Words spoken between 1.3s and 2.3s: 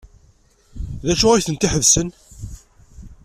tent-iḥebsen?